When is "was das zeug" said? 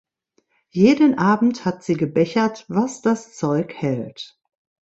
2.67-3.71